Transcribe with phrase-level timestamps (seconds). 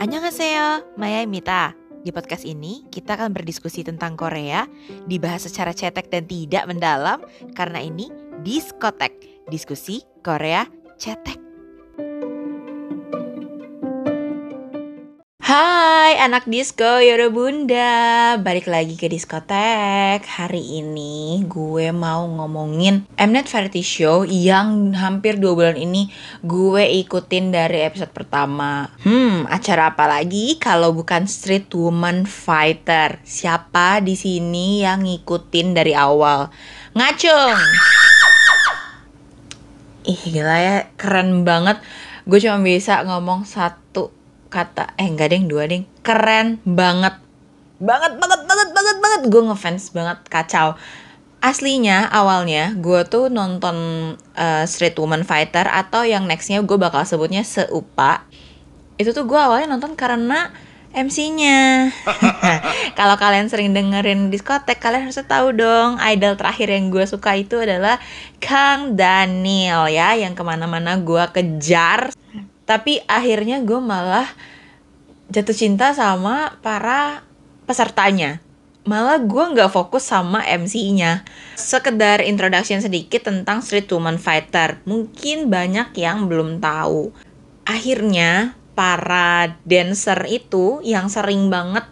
[0.00, 1.28] Annyeonghaseyo, Maya
[2.00, 4.64] Di podcast ini, kita akan berdiskusi tentang Korea,
[5.04, 7.20] dibahas secara cetek dan tidak mendalam,
[7.52, 8.08] karena ini
[8.40, 10.64] diskotek, diskusi Korea
[10.96, 11.36] cetek.
[15.44, 18.34] Hai anak disco Yoro Bunda.
[18.40, 20.24] Balik lagi ke diskotek.
[20.24, 26.08] Hari ini gue mau ngomongin Mnet Variety Show Yang hampir dua bulan ini
[26.40, 28.88] Gue ikutin dari episode pertama.
[29.04, 33.20] Hmm acara apa lagi Kalau bukan Street Woman Fighter?
[33.20, 36.48] Siapa di sini yang ngikutin dari awal?
[36.96, 37.60] Ngacung!
[40.08, 40.76] Ih gila ya.
[40.96, 41.76] Keren banget.
[42.24, 43.85] Gue cuma bisa ngomong satu
[44.56, 47.20] kata eh enggak deh dua deh keren banget.
[47.76, 49.20] Banget banget banget banget banget.
[49.28, 50.80] Gue ngefans banget kacau.
[51.44, 53.76] Aslinya awalnya gue tuh nonton
[54.16, 58.24] uh, Street Woman Fighter atau yang nextnya gue bakal sebutnya seupa.
[58.96, 60.48] Itu tuh gue awalnya nonton karena
[60.96, 61.92] MC-nya.
[62.98, 67.60] Kalau kalian sering dengerin diskotek, kalian harus tahu dong idol terakhir yang gue suka itu
[67.60, 68.00] adalah
[68.40, 72.16] Kang Daniel ya, yang ke mana-mana gue kejar
[72.66, 74.26] tapi akhirnya gue malah
[75.30, 77.22] jatuh cinta sama para
[77.64, 78.42] pesertanya.
[78.86, 81.26] Malah gue nggak fokus sama MC-nya
[81.58, 84.78] sekedar introduction sedikit tentang Street Woman Fighter.
[84.86, 87.10] Mungkin banyak yang belum tahu.
[87.66, 91.82] Akhirnya para dancer itu yang sering banget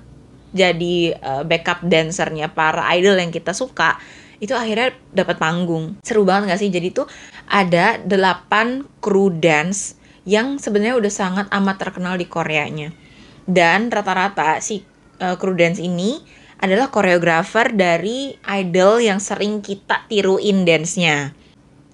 [0.55, 3.99] jadi uh, backup dancernya para idol yang kita suka
[4.39, 5.99] itu akhirnya dapat panggung.
[6.07, 6.71] Seru banget gak sih?
[6.71, 7.11] Jadi tuh
[7.51, 12.93] ada delapan kru dance yang sebenarnya udah sangat amat terkenal di Koreanya.
[13.45, 14.85] Dan rata-rata si
[15.21, 16.21] uh, crew dance ini
[16.65, 21.37] adalah koreografer dari idol yang sering kita tiruin dance-nya.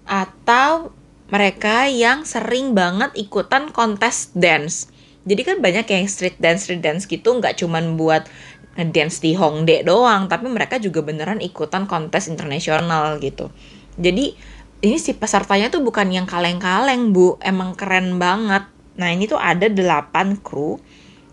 [0.06, 0.94] Atau
[1.30, 4.90] mereka yang sering banget ikutan kontes dance.
[5.26, 8.30] Jadi kan banyak yang street dance street dance gitu nggak cuman buat
[8.78, 13.50] dance di Hongdae doang, tapi mereka juga beneran ikutan kontes internasional gitu.
[13.98, 14.38] Jadi
[14.80, 18.64] ini si pesertanya tuh bukan yang kaleng-kaleng bu emang keren banget
[18.96, 20.80] nah ini tuh ada 8 kru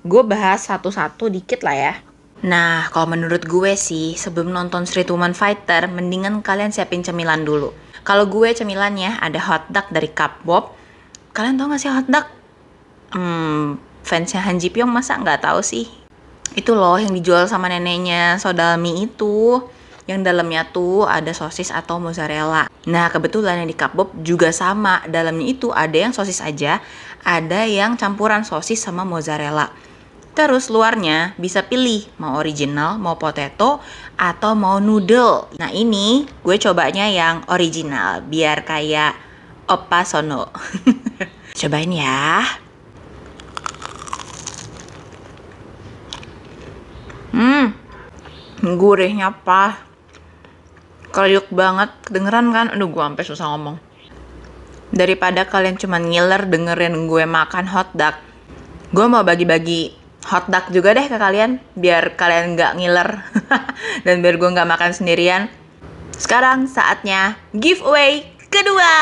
[0.08, 1.94] gue bahas satu-satu dikit lah ya
[2.38, 7.74] Nah, kalau menurut gue sih, sebelum nonton Street Woman Fighter, mendingan kalian siapin cemilan dulu.
[8.06, 10.78] Kalau gue cemilannya ada hotdog dari Cup Bob.
[11.34, 12.30] Kalian tau gak sih hotdog?
[13.10, 15.90] Hmm, fansnya Han Ji Pyong masa nggak tahu sih?
[16.54, 19.62] Itu loh yang dijual sama neneknya Sodalmi itu
[20.08, 22.72] yang dalamnya tuh ada sosis atau mozzarella.
[22.88, 25.04] Nah, kebetulan yang di Kapbob juga sama.
[25.06, 26.80] Dalamnya itu ada yang sosis aja,
[27.28, 29.70] ada yang campuran sosis sama mozzarella.
[30.32, 33.84] Terus luarnya bisa pilih mau original, mau potato,
[34.16, 35.52] atau mau noodle.
[35.60, 39.18] Nah ini gue cobanya yang original biar kayak
[39.68, 40.54] Opa Sono.
[41.60, 42.46] Cobain ya.
[47.34, 47.74] Hmm,
[48.62, 49.87] gurihnya pas
[51.12, 51.92] kriuk banget.
[52.08, 52.68] Kedengeran kan?
[52.74, 53.78] Aduh gue sampai susah ngomong.
[54.92, 58.28] Daripada kalian cuma ngiler dengerin gue makan hotdog
[58.88, 59.92] gue mau bagi-bagi
[60.32, 63.10] hotdog juga deh ke kalian biar kalian nggak ngiler.
[64.08, 65.52] Dan biar gue nggak makan sendirian.
[66.16, 68.96] Sekarang saatnya giveaway kedua.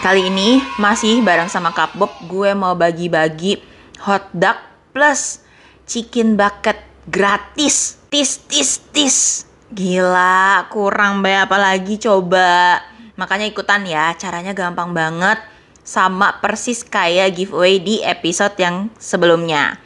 [0.00, 3.60] Kali ini masih bareng sama Kapbob gue mau bagi-bagi
[4.00, 4.56] hotdog
[4.96, 5.44] plus
[5.84, 8.00] chicken bucket gratis.
[8.08, 12.82] Tis tis tis Gila, kurang bay apalagi coba.
[13.14, 15.38] Makanya ikutan ya, caranya gampang banget.
[15.86, 19.78] Sama persis kayak giveaway di episode yang sebelumnya.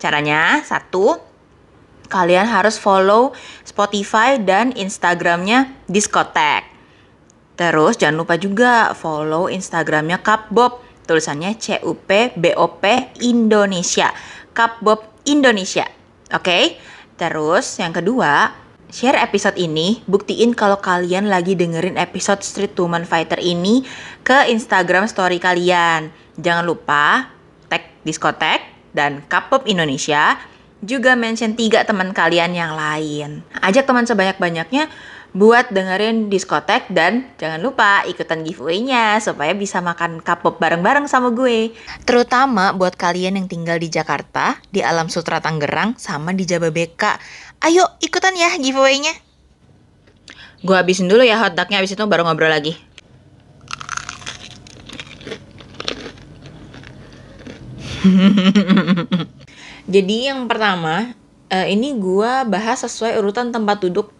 [0.00, 1.20] Caranya, satu,
[2.08, 6.64] kalian harus follow Spotify dan Instagramnya Diskotek.
[7.60, 10.80] Terus jangan lupa juga follow Instagramnya Kapbob.
[11.06, 14.10] Tulisannya C U P B O P Indonesia.
[14.56, 15.84] Kapbob Indonesia.
[16.32, 16.40] Oke?
[16.40, 16.64] Okay?
[17.16, 23.38] Terus yang kedua, share episode ini, buktiin kalau kalian lagi dengerin episode Street Woman Fighter
[23.42, 23.82] ini
[24.22, 26.10] ke Instagram story kalian.
[26.38, 27.32] Jangan lupa
[27.66, 28.62] tag diskotek
[28.94, 30.38] dan K-pop Indonesia,
[30.84, 33.42] juga mention tiga teman kalian yang lain.
[33.64, 34.88] Ajak teman sebanyak-banyaknya
[35.36, 41.76] buat dengerin diskotek dan jangan lupa ikutan giveaway-nya supaya bisa makan K-pop bareng-bareng sama gue.
[42.08, 47.20] Terutama buat kalian yang tinggal di Jakarta, di Alam Sutra Tangerang, sama di Jababeka
[47.60, 49.12] Ayo ikutan ya giveaway-nya.
[50.64, 52.72] Gue habisin dulu ya hotdognya, habis itu baru ngobrol lagi.
[59.92, 61.12] Jadi yang pertama,
[61.52, 64.16] uh, ini gue bahas sesuai urutan tempat duduk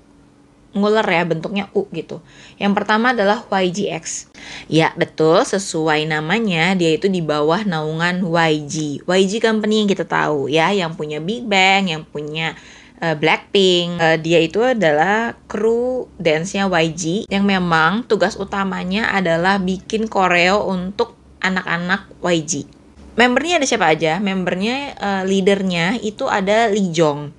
[0.77, 2.21] nguler ya bentuknya U gitu.
[2.61, 4.29] Yang pertama adalah YGX.
[4.69, 9.03] Ya betul sesuai namanya dia itu di bawah naungan YG.
[9.09, 12.55] YG company yang kita tahu ya yang punya Big Bang, yang punya
[13.01, 13.97] uh, Blackpink.
[13.99, 21.17] Uh, dia itu adalah kru dance-nya YG yang memang tugas utamanya adalah bikin koreo untuk
[21.41, 22.69] anak-anak YG.
[23.17, 24.21] Membernya ada siapa aja?
[24.21, 27.33] Membernya uh, leadernya itu ada Lee Jong.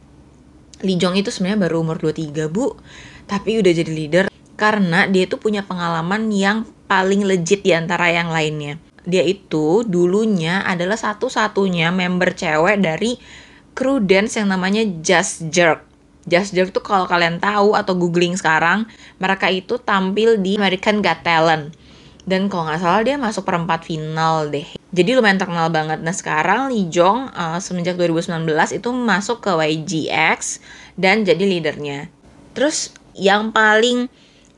[0.81, 2.73] Lee Jong itu sebenarnya baru umur 23, Bu
[3.27, 4.25] tapi udah jadi leader
[4.57, 8.81] karena dia itu punya pengalaman yang paling legit di antara yang lainnya.
[9.07, 13.15] Dia itu dulunya adalah satu-satunya member cewek dari
[13.77, 15.85] kru dance yang namanya Just Jerk.
[16.27, 18.83] Just Jerk tuh kalau kalian tahu atau googling sekarang,
[19.15, 21.71] mereka itu tampil di American Got Talent.
[22.27, 24.67] Dan kalau nggak salah dia masuk perempat final deh.
[24.91, 26.03] Jadi lumayan terkenal banget.
[26.03, 28.43] Nah sekarang Lee Jong uh, semenjak 2019
[28.75, 30.59] itu masuk ke YGX
[30.99, 32.11] dan jadi leadernya.
[32.51, 34.07] Terus yang paling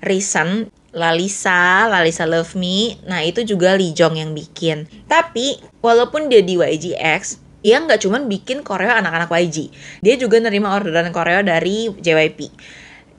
[0.03, 4.89] recent Lalisa, Lalisa Love Me, nah itu juga Lee Jong yang bikin.
[5.05, 9.69] Tapi walaupun dia di YGX, dia nggak cuman bikin koreo anak-anak YG,
[10.01, 12.49] dia juga nerima orderan koreo dari JYP.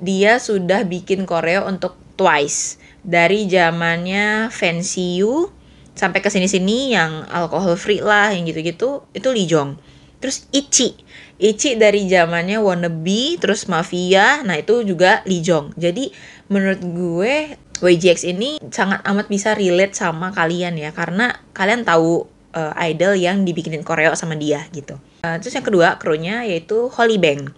[0.00, 5.52] Dia sudah bikin koreo untuk Twice dari zamannya Fancy You
[5.96, 9.76] sampai ke sini-sini yang alkohol free lah yang gitu-gitu itu Lee Jong.
[10.20, 10.94] Terus Ichi,
[11.40, 15.72] Ichi dari zamannya Wannabe, terus Mafia, nah itu juga Lee Jong.
[15.81, 16.12] Jadi
[16.52, 17.34] menurut gue
[17.81, 23.49] YGX ini sangat amat bisa relate sama kalian ya karena kalian tahu uh, idol yang
[23.49, 25.00] dibikinin koreo sama dia gitu.
[25.25, 27.56] Uh, terus yang kedua krunya yaitu Holly Bang.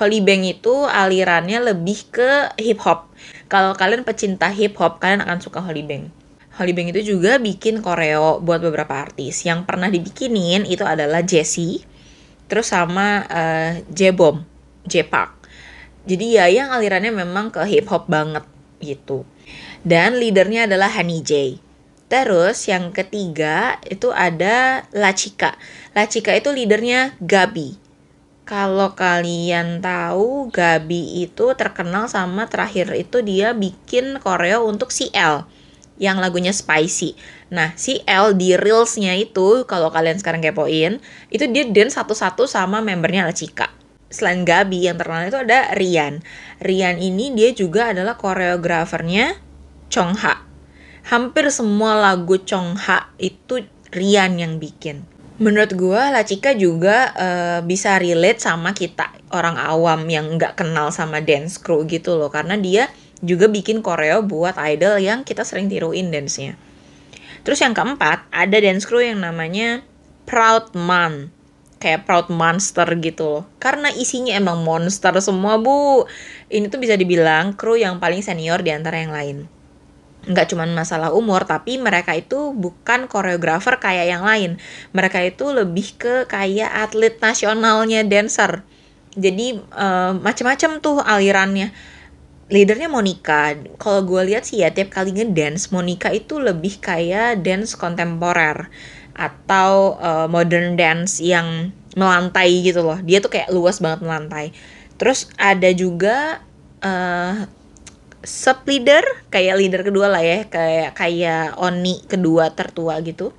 [0.00, 3.12] Holly Bang itu alirannya lebih ke hip hop.
[3.52, 6.08] Kalau kalian pecinta hip hop, kalian akan suka Holly Bang.
[6.56, 9.44] Holly Bang itu juga bikin koreo buat beberapa artis.
[9.44, 11.84] Yang pernah dibikinin itu adalah Jessie,
[12.50, 14.42] terus sama uh, J-Bomb,
[14.90, 15.38] J-Park.
[16.10, 18.42] Jadi ya yang alirannya memang ke hip hop banget
[18.82, 19.22] gitu.
[19.86, 21.62] Dan leadernya adalah Honey J.
[22.10, 25.54] Terus yang ketiga itu ada Lachika.
[25.94, 27.78] Lachika itu leadernya Gabi.
[28.42, 35.46] Kalau kalian tahu Gabi itu terkenal sama terakhir itu dia bikin koreo untuk CL
[36.02, 37.14] yang lagunya Spicy.
[37.50, 41.02] Nah, si L di Reelsnya itu, kalau kalian sekarang kepoin,
[41.34, 43.74] itu dia dance satu-satu sama membernya Lachika.
[44.06, 46.22] Selain Gabi, yang terkenal itu ada Rian.
[46.62, 49.34] Rian ini dia juga adalah koreografernya
[49.90, 50.46] Chongha.
[51.10, 55.02] Hampir semua lagu Chongha itu Rian yang bikin.
[55.42, 61.18] Menurut gue, Lachika juga uh, bisa relate sama kita, orang awam yang nggak kenal sama
[61.18, 62.30] dance crew gitu loh.
[62.30, 62.86] Karena dia
[63.24, 66.54] juga bikin koreo buat idol yang kita sering tiruin dance-nya.
[67.40, 69.84] Terus yang keempat, ada dance crew yang namanya
[70.28, 71.32] Proud Man.
[71.80, 73.44] Kayak Proud Monster gitu loh.
[73.56, 76.04] Karena isinya emang monster semua, Bu.
[76.52, 79.48] Ini tuh bisa dibilang kru yang paling senior di antara yang lain.
[80.28, 84.60] Nggak cuma masalah umur, tapi mereka itu bukan koreografer kayak yang lain.
[84.92, 88.60] Mereka itu lebih ke kayak atlet nasionalnya dancer.
[89.16, 91.72] Jadi uh, macam-macam tuh alirannya
[92.50, 93.54] leadernya Monica.
[93.78, 98.68] Kalau gue lihat sih ya tiap kali ngedance Monica itu lebih kayak dance kontemporer
[99.14, 102.98] atau uh, modern dance yang melantai gitu loh.
[103.00, 104.50] Dia tuh kayak luas banget melantai.
[104.98, 106.44] Terus ada juga
[106.82, 107.46] uh,
[108.20, 109.00] sub leader
[109.32, 113.32] kayak leader kedua lah ya kayak kayak Oni kedua tertua gitu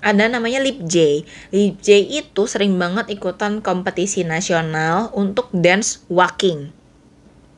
[0.00, 1.24] ada namanya Lip J.
[1.52, 6.72] Lip J itu sering banget ikutan kompetisi nasional untuk dance walking.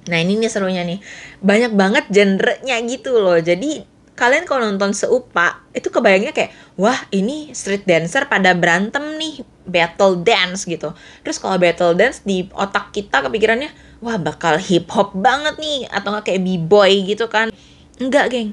[0.09, 0.99] Nah ini nih serunya nih.
[1.39, 3.39] Banyak banget genrenya gitu loh.
[3.39, 9.41] Jadi kalian kalau nonton seupa itu kebayangnya kayak wah ini street dancer pada berantem nih
[9.65, 10.93] battle dance gitu.
[11.25, 13.73] Terus kalau battle dance di otak kita kepikirannya
[14.05, 17.55] wah bakal hip hop banget nih atau nggak kayak b-boy gitu kan.
[17.99, 18.51] Enggak geng.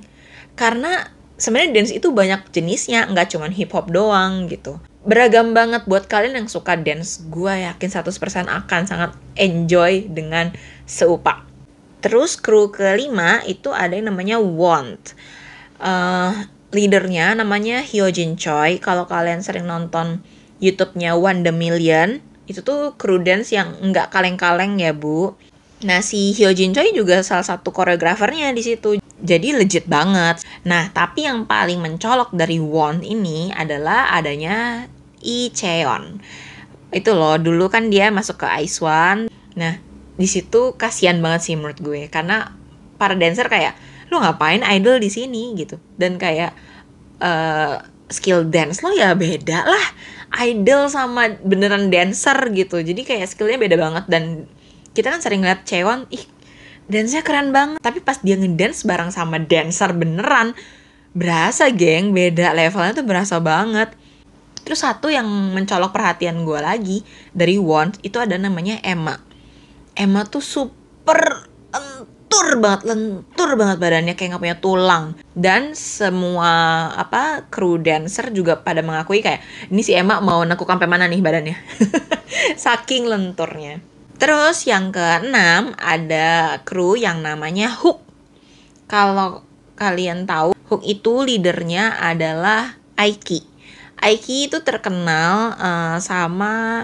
[0.55, 4.79] Karena sebenarnya dance itu banyak jenisnya nggak cuma hip hop doang gitu.
[4.99, 7.23] Beragam banget buat kalian yang suka dance.
[7.31, 10.51] Gue yakin 100% akan sangat enjoy dengan
[10.89, 11.45] seupa.
[12.01, 15.13] Terus kru kelima itu ada yang namanya Want.
[15.77, 18.81] Uh, leadernya namanya Hyojin Choi.
[18.81, 20.25] Kalau kalian sering nonton
[20.57, 22.19] YouTube-nya One The Million,
[22.49, 25.37] itu tuh kru dance yang nggak kaleng-kaleng ya bu.
[25.85, 28.97] Nah si Hyojin Choi juga salah satu koreografernya di situ.
[29.19, 30.43] Jadi legit banget.
[30.63, 34.87] Nah tapi yang paling mencolok dari Want ini adalah adanya
[35.19, 36.19] Lee Cheon.
[36.89, 39.27] Itu loh dulu kan dia masuk ke Ice One.
[39.55, 39.88] Nah
[40.19, 42.11] di situ kasihan banget sih menurut gue.
[42.11, 42.51] Karena
[42.99, 43.79] para dancer kayak
[44.11, 45.55] lo ngapain idol di sini?
[45.55, 45.79] gitu.
[45.95, 46.51] Dan kayak
[47.23, 47.79] uh,
[48.11, 49.85] skill dance lo ya beda lah.
[50.43, 52.83] Idol sama beneran dancer gitu.
[52.83, 54.05] Jadi kayak skillnya beda banget.
[54.11, 54.23] Dan
[54.91, 56.27] kita kan sering lihat cewek ih
[56.91, 57.79] dance-nya keren banget.
[57.79, 60.51] Tapi pas dia ngedance bareng sama dancer beneran
[61.15, 62.51] berasa geng beda.
[62.51, 63.95] Levelnya tuh berasa banget.
[64.67, 69.28] Terus satu yang mencolok perhatian gue lagi dari Want itu ada namanya Emma
[69.95, 71.49] Emma tuh super
[72.29, 75.05] lentur banget lentur banget badannya kayak nggak punya tulang.
[75.33, 79.41] Dan semua apa kru dancer juga pada mengakui kayak
[79.73, 81.57] ini si Emma mau nekuk sampai mana nih badannya?
[82.63, 83.81] Saking lenturnya.
[84.19, 88.03] Terus yang keenam ada kru yang namanya Hook.
[88.85, 89.41] Kalau
[89.79, 93.41] kalian tahu Hook itu leadernya adalah Aiki.
[93.97, 96.83] Aiki itu terkenal uh, sama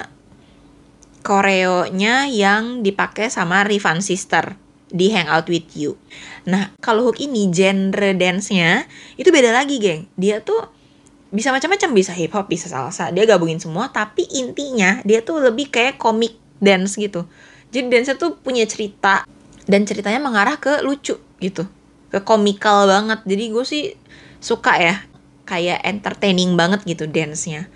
[1.25, 4.53] koreonya yang dipakai sama Rivan Sister
[4.93, 5.97] di Hangout With You.
[6.45, 8.85] Nah, kalau Hook ini genre dance-nya
[9.17, 10.05] itu beda lagi, geng.
[10.13, 10.69] Dia tuh
[11.33, 13.09] bisa macam-macam, bisa hip hop, bisa salsa.
[13.09, 17.27] Dia gabungin semua, tapi intinya dia tuh lebih kayak komik dance gitu.
[17.73, 19.27] Jadi dance tuh punya cerita
[19.67, 21.67] dan ceritanya mengarah ke lucu gitu.
[22.07, 23.19] Ke komikal banget.
[23.27, 23.83] Jadi gue sih
[24.39, 24.95] suka ya
[25.43, 27.67] kayak entertaining banget gitu dance-nya.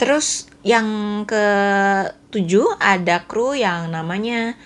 [0.00, 0.86] Terus yang
[1.24, 1.46] ke
[2.34, 4.58] tujuh ada kru yang namanya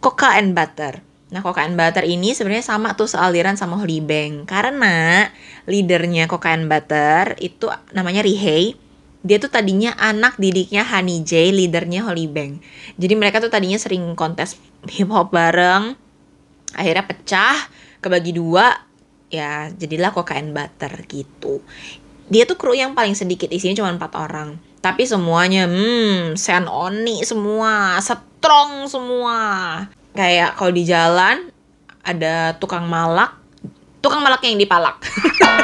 [0.00, 1.02] Coca and Butter.
[1.30, 4.48] Nah, Coca and Butter ini sebenarnya sama tuh sealiran sama Holy Bang.
[4.48, 5.28] Karena
[5.68, 8.74] leadernya Coca and Butter itu namanya Rihei.
[9.20, 12.58] Dia tuh tadinya anak didiknya Honey J, leadernya Holy Bang.
[12.96, 14.56] Jadi mereka tuh tadinya sering kontes
[14.88, 15.92] hip hop bareng.
[16.72, 17.58] Akhirnya pecah,
[18.00, 18.80] kebagi dua,
[19.28, 21.62] ya jadilah Coca and Butter gitu.
[22.30, 24.56] Dia tuh kru yang paling sedikit, isinya cuma empat orang.
[24.80, 29.38] Tapi semuanya, hmm, Sen Oni semua, strong semua.
[30.14, 31.50] Kayak kalau di jalan
[32.06, 33.36] ada tukang malak.
[34.00, 35.02] Tukang malak yang dipalak.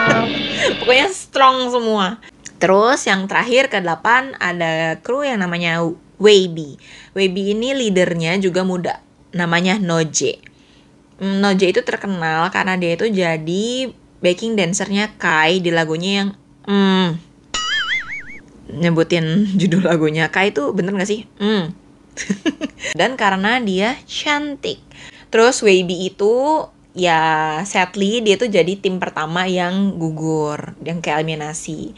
[0.83, 2.21] Pokoknya strong semua.
[2.61, 5.81] Terus yang terakhir ke delapan ada kru yang namanya
[6.17, 6.81] Weibi
[7.13, 9.05] Weibi ini leadernya juga muda
[9.37, 10.41] namanya Noje.
[11.21, 13.93] Hmm, Noje itu terkenal karena dia itu jadi
[14.25, 16.29] backing dancernya Kai di lagunya yang
[16.67, 17.07] hmm,
[18.77, 21.25] nyebutin judul lagunya Kai itu bener gak sih?
[21.39, 21.73] Hmm,
[22.99, 24.83] dan karena dia cantik.
[25.31, 31.95] Terus Weibi itu ya sadly dia tuh jadi tim pertama yang gugur, yang ke eliminasi.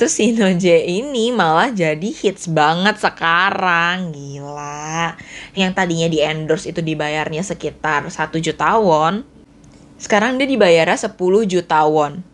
[0.00, 5.12] Terus si Noje ini malah jadi hits banget sekarang, gila.
[5.52, 9.28] Yang tadinya di endorse itu dibayarnya sekitar 1 juta won,
[10.00, 12.24] sekarang dia dibayarnya 10 juta won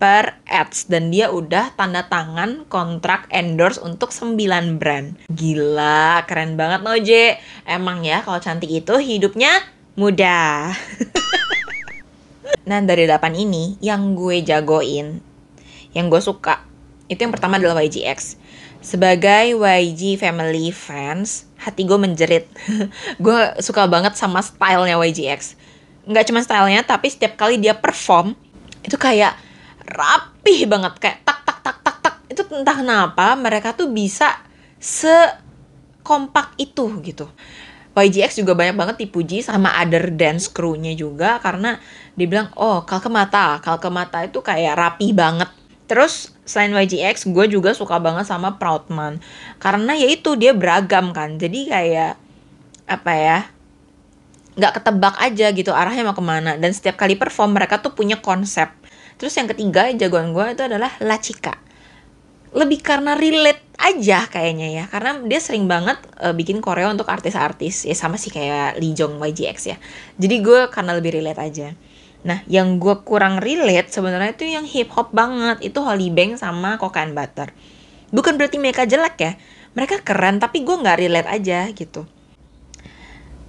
[0.00, 5.12] per ads dan dia udah tanda tangan kontrak endorse untuk 9 brand.
[5.28, 7.36] Gila, keren banget Noje.
[7.68, 9.60] Emang ya kalau cantik itu hidupnya
[10.00, 10.72] mudah.
[12.68, 15.20] nah dari 8 ini yang gue jagoin,
[15.92, 16.64] yang gue suka,
[17.12, 18.40] itu yang pertama adalah YGX.
[18.80, 22.48] Sebagai YG family fans, hati gue menjerit.
[23.24, 25.60] gue suka banget sama stylenya YGX.
[26.08, 28.32] Nggak cuma stylenya, tapi setiap kali dia perform,
[28.80, 29.49] itu kayak
[29.86, 30.92] rapih banget.
[31.00, 32.14] Kayak tak tak tak tak tak.
[32.28, 34.40] Itu entah kenapa mereka tuh bisa
[34.80, 35.12] se
[36.00, 37.28] kompak itu gitu.
[37.90, 41.76] YGX juga banyak banget dipuji sama other dance crew-nya juga karena
[42.14, 43.58] dibilang oh Kalkemata.
[43.60, 45.50] Kalkemata itu kayak rapi banget.
[45.90, 49.18] Terus selain YGX gue juga suka banget sama Proudman
[49.58, 51.34] karena ya itu dia beragam kan.
[51.36, 52.14] Jadi kayak
[52.86, 53.38] apa ya
[54.54, 56.54] nggak ketebak aja gitu arahnya mau ke mana.
[56.56, 58.70] Dan setiap kali perform mereka tuh punya konsep
[59.20, 61.60] Terus yang ketiga jagoan gue itu adalah Lachika.
[62.56, 64.84] Lebih karena relate aja kayaknya ya.
[64.88, 67.84] Karena dia sering banget uh, bikin koreo untuk artis-artis.
[67.84, 69.76] Ya sama sih kayak Lee Jong YGX ya.
[70.16, 71.68] Jadi gue karena lebih relate aja.
[72.24, 75.60] Nah, yang gue kurang relate sebenarnya itu yang hip hop banget.
[75.68, 77.52] Itu Holly Bang sama Cocaine Butter.
[78.08, 79.32] Bukan berarti mereka jelek ya.
[79.76, 82.08] Mereka keren tapi gue nggak relate aja gitu.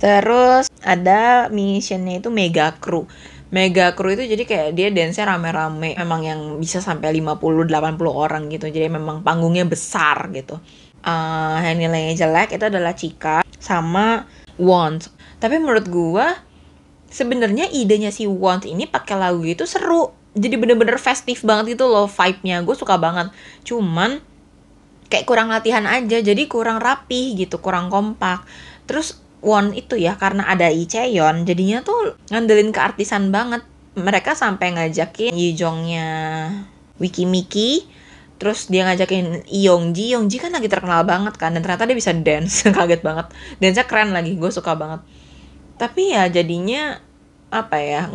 [0.04, 3.08] Terus ada missionnya itu Mega Crew
[3.52, 8.48] mega crew itu jadi kayak dia dance-nya rame-rame memang yang bisa sampai 50 80 orang
[8.48, 8.72] gitu.
[8.72, 10.58] Jadi memang panggungnya besar gitu.
[11.02, 14.30] Uh, yang nilainya jelek itu adalah Cika sama
[14.62, 15.10] Want
[15.42, 16.38] tapi menurut gua
[17.10, 20.14] sebenarnya idenya si Want ini pakai lagu itu seru.
[20.32, 22.64] Jadi bener-bener festif banget gitu loh vibe-nya.
[22.64, 23.36] Gue suka banget.
[23.68, 24.24] Cuman
[25.12, 28.48] kayak kurang latihan aja jadi kurang rapih gitu kurang kompak.
[28.88, 33.66] Terus Won itu ya karena ada Lee Cheon jadinya tuh ngandelin keartisan banget.
[33.98, 36.10] Mereka sampai ngajakin Yijongnya
[37.02, 37.84] Wiki Miki
[38.42, 40.14] terus dia ngajakin Yongji.
[40.18, 42.66] Yongji kan lagi terkenal banget kan dan ternyata dia bisa dance.
[42.78, 43.34] Kaget banget.
[43.58, 45.02] Dance keren lagi gue suka banget.
[45.78, 47.02] Tapi ya jadinya
[47.50, 48.10] apa ya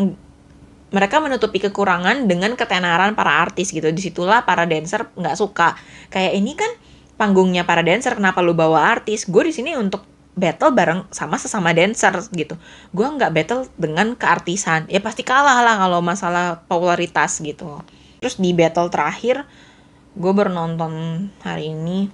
[0.95, 3.91] mereka menutupi kekurangan dengan ketenaran para artis gitu.
[3.91, 5.75] Di situlah para dancer nggak suka.
[6.11, 6.71] Kayak ini kan
[7.19, 9.27] panggungnya para dancer kenapa lu bawa artis?
[9.27, 12.61] Gue di sini untuk battle bareng sama sesama dancer gitu.
[12.93, 14.85] Gue nggak battle dengan keartisan.
[14.93, 17.81] Ya pasti kalah lah kalau masalah popularitas gitu.
[18.21, 19.49] Terus di battle terakhir
[20.13, 20.93] gue bernonton
[21.41, 22.13] hari ini.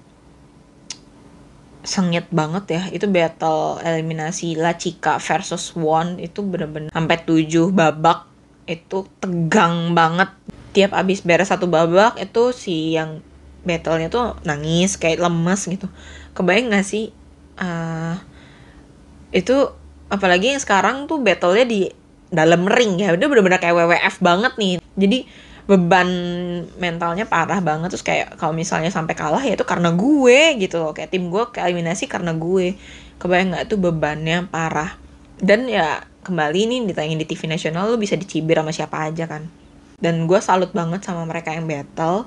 [1.83, 2.83] Sengit banget ya.
[2.95, 8.31] Itu battle eliminasi La Chica versus One itu bener-bener sampai tujuh babak.
[8.71, 10.31] Itu tegang banget.
[10.73, 13.19] Tiap abis beres satu babak itu si yang
[13.67, 15.91] battlenya tuh nangis kayak lemes gitu.
[16.39, 17.11] Kebayang gak sih
[17.59, 18.17] uh,
[19.33, 19.57] itu
[20.13, 21.81] apalagi yang sekarang tuh battlenya di
[22.33, 23.13] dalam ring ya.
[23.13, 24.75] Udah bener-bener kayak WWF banget nih.
[24.97, 25.19] Jadi
[25.69, 26.09] beban
[26.77, 27.93] mentalnya parah banget.
[27.93, 30.93] Terus kayak kalau misalnya sampai kalah ya itu karena gue gitu loh.
[30.97, 32.77] Kayak tim gue ke eliminasi karena gue.
[33.21, 34.97] Kebayang nggak tuh bebannya parah?
[35.41, 39.49] Dan ya kembali ini ditayangin di TV nasional lu bisa dicibir sama siapa aja kan.
[40.03, 42.27] Dan gue salut banget sama mereka yang battle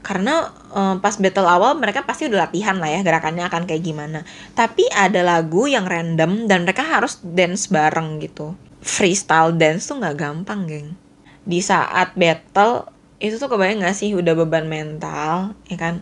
[0.00, 4.22] karena um, pas battle awal mereka pasti udah latihan lah ya gerakannya akan kayak gimana.
[4.54, 8.54] Tapi ada lagu yang random dan mereka harus dance bareng gitu.
[8.78, 10.88] Freestyle dance tuh nggak gampang geng.
[11.42, 12.88] Di saat battle
[13.18, 16.00] itu tuh kebayang gak sih udah beban mental ya kan?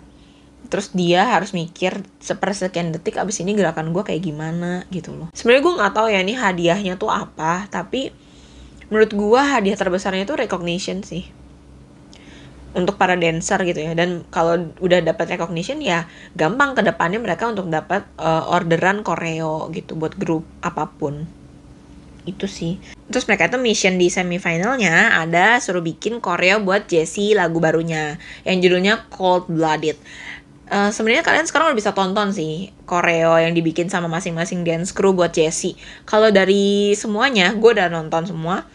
[0.67, 5.33] Terus dia harus mikir sepersekian detik abis ini gerakan gue kayak gimana gitu loh.
[5.33, 8.13] Sebenarnya gue nggak tahu ya ini hadiahnya tuh apa tapi
[8.91, 11.27] menurut gue hadiah terbesarnya tuh recognition sih
[12.77, 16.05] untuk para dancer gitu ya dan kalau udah dapat recognition ya
[16.37, 21.25] gampang ke depannya mereka untuk dapat uh, orderan koreo gitu buat grup apa pun
[22.29, 22.77] itu sih
[23.09, 28.61] terus mereka itu mission di semifinalnya ada suruh bikin koreo buat Jessie lagu barunya yang
[28.61, 29.97] judulnya Cold Blooded
[30.67, 35.15] Uh, sebenarnya kalian sekarang udah bisa tonton sih koreo yang dibikin sama masing-masing dance crew
[35.15, 35.79] buat Jessie.
[36.03, 38.67] Kalau dari semuanya, gue udah nonton semua.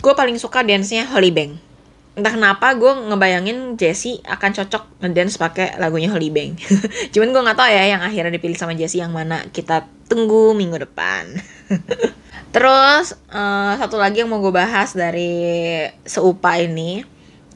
[0.00, 1.60] Gue paling suka dance-nya Holly Bang.
[2.12, 6.60] Entah kenapa gue ngebayangin Jessie akan cocok ngedance pakai lagunya Holly Bang.
[7.12, 9.48] Cuman gue nggak tahu ya yang akhirnya dipilih sama Jessie yang mana.
[9.48, 11.24] Kita tunggu minggu depan.
[12.54, 17.00] Terus uh, satu lagi yang mau gue bahas dari seupa ini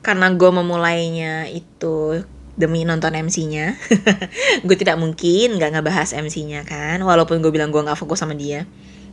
[0.01, 2.25] karena gue memulainya itu
[2.57, 3.77] demi nonton MC-nya,
[4.67, 8.65] gue tidak mungkin gak ngebahas MC-nya kan, walaupun gue bilang gue gak fokus sama dia.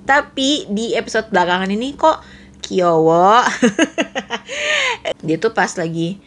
[0.07, 2.23] Tapi di episode belakangan ini kok
[2.63, 3.43] Kyowo,
[5.23, 6.19] dia tuh pas lagi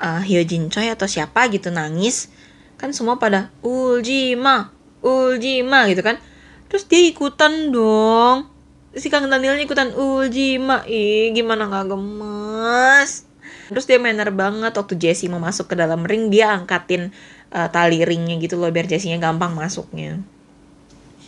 [0.00, 2.28] uh, Hyojin Choi atau siapa gitu nangis,
[2.76, 6.20] kan semua pada Uljima, Uljima gitu kan.
[6.66, 8.50] Terus dia ikutan dong.
[8.96, 13.28] Si Kang Danielnya ikutan uji mak ih gimana nggak gemes?
[13.68, 17.12] Terus dia manner banget waktu Jesse mau masuk ke dalam ring dia angkatin
[17.52, 20.22] uh, tali ringnya gitu loh biar Jesse-nya gampang masuknya.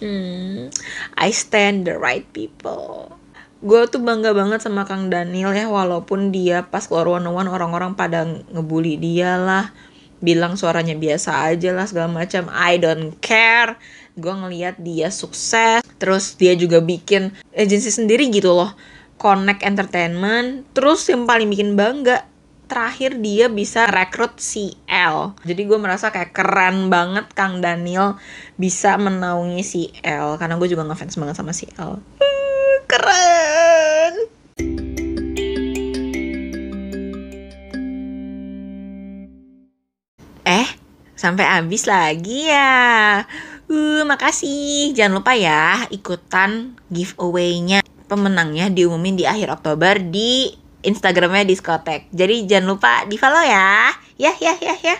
[0.00, 0.70] Hmm
[1.18, 3.17] I stand the right people
[3.58, 7.98] gue tuh bangga banget sama Kang Daniel ya walaupun dia pas keluar one one orang-orang
[7.98, 8.22] pada
[8.54, 9.74] ngebully dia lah
[10.18, 12.50] bilang suaranya biasa aja lah segala macam.
[12.50, 13.78] I don't care.
[14.18, 15.82] Gue ngeliat dia sukses.
[15.98, 18.74] Terus dia juga bikin agensi sendiri gitu loh.
[19.18, 20.66] Connect Entertainment.
[20.74, 22.26] Terus yang paling bikin bangga
[22.68, 25.38] terakhir dia bisa rekrut CL.
[25.42, 28.20] Jadi gue merasa kayak keren banget Kang Daniel
[28.60, 31.96] bisa menaungi CL karena gue juga ngefans banget sama CL.
[32.20, 32.37] Uh,
[32.88, 34.12] keren.
[40.48, 40.68] Eh,
[41.12, 43.28] sampai habis lagi ya.
[43.68, 44.96] Uh, makasih.
[44.96, 47.84] Jangan lupa ya ikutan giveaway-nya.
[48.08, 50.48] Pemenangnya diumumin di akhir Oktober di
[50.80, 52.08] Instagramnya diskotek.
[52.08, 53.92] Jadi jangan lupa di follow ya.
[54.16, 54.96] Ya, ya, ya, ya.